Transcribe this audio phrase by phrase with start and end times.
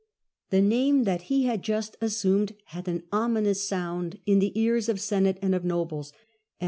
[0.49, 4.99] The name that he had just assumed had an ominous sound in the ears of
[4.99, 6.19] Senate and of nobles; and M.